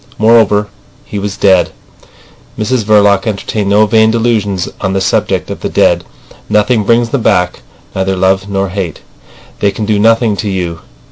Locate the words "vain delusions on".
3.85-4.93